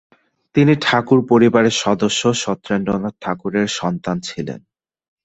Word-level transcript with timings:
তিনি 0.55 0.73
ঠাকুর 0.81 1.19
পরিবারের 1.29 1.75
সদস্য 1.83 2.21
সত্যেন্দ্রনাথ 2.43 3.15
ঠাকুরের 3.21 3.67
সন্তান 3.79 4.17
ছিলেন। 4.19 4.59